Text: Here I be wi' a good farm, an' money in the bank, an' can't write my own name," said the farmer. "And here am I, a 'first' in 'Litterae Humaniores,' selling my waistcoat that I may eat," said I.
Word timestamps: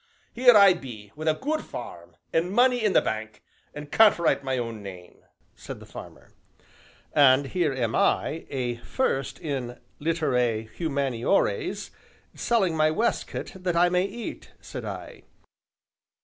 Here 0.33 0.55
I 0.55 0.73
be 0.73 1.11
wi' 1.15 1.27
a 1.29 1.35
good 1.39 1.61
farm, 1.63 2.15
an' 2.33 2.49
money 2.51 2.83
in 2.83 2.93
the 2.93 3.03
bank, 3.03 3.43
an' 3.71 3.85
can't 3.85 4.17
write 4.17 4.43
my 4.43 4.57
own 4.57 4.81
name," 4.81 5.17
said 5.55 5.79
the 5.79 5.85
farmer. 5.85 6.31
"And 7.13 7.45
here 7.45 7.71
am 7.71 7.93
I, 7.93 8.47
a 8.49 8.77
'first' 8.77 9.37
in 9.37 9.79
'Litterae 9.99 10.69
Humaniores,' 10.75 11.91
selling 12.33 12.75
my 12.75 12.89
waistcoat 12.89 13.51
that 13.55 13.75
I 13.75 13.89
may 13.89 14.05
eat," 14.05 14.53
said 14.59 14.85
I. 14.85 15.21